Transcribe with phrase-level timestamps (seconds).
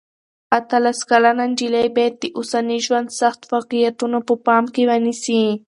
[0.57, 5.41] اتلس کلنه نجلۍ باید د اوسني ژوند سخت واقعیتونه په پام کې ونیسي.